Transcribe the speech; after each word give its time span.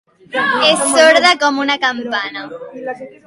És 0.67 0.79
sorda 0.93 1.33
com 1.45 1.61
una 1.65 1.77
campana. 1.85 2.47